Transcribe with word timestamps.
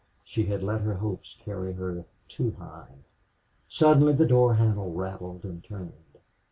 She 0.25 0.47
had 0.47 0.63
let 0.63 0.81
her 0.81 0.95
hopes 0.95 1.37
carry 1.45 1.73
her 1.73 2.05
too 2.27 2.55
high. 2.57 2.87
Suddenly 3.69 4.13
the 4.13 4.25
door 4.25 4.55
handle 4.55 4.91
rattled 4.91 5.43
and 5.43 5.63
turned. 5.63 5.91